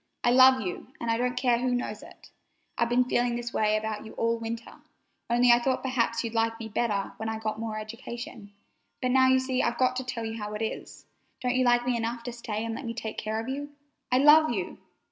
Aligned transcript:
I 0.23 0.31
love 0.31 0.61
you, 0.61 0.87
and 0.99 1.11
I 1.11 1.17
don't 1.17 1.37
care 1.37 1.59
who 1.59 1.75
knows 1.75 2.01
it! 2.01 2.31
I've 2.75 2.89
been 2.89 3.03
feeling 3.03 3.35
that 3.35 3.53
way 3.53 3.77
about 3.77 4.03
you 4.03 4.13
all 4.13 4.39
winter, 4.39 4.77
only 5.29 5.51
I 5.51 5.59
thought 5.59 5.83
perhaps 5.83 6.23
you'd 6.23 6.33
like 6.33 6.59
me 6.59 6.69
better 6.69 7.13
when 7.17 7.29
I 7.29 7.37
got 7.37 7.59
more 7.59 7.77
education; 7.77 8.51
but 8.99 9.11
now 9.11 9.27
you 9.27 9.37
see 9.37 9.61
I've 9.61 9.73
just 9.73 9.77
got 9.79 9.95
to 9.97 10.03
tell 10.03 10.25
you 10.25 10.41
how 10.41 10.55
it 10.55 10.63
is. 10.63 11.05
Don't 11.39 11.53
you 11.53 11.63
like 11.65 11.85
me 11.85 11.95
enough 11.95 12.23
to 12.23 12.31
stay 12.33 12.65
and 12.65 12.73
let 12.73 12.85
me 12.85 12.95
take 12.95 13.19
care 13.19 13.39
of 13.39 13.47
you? 13.47 13.73
I 14.11 14.17
love 14.17 14.49
you!" 14.49 14.79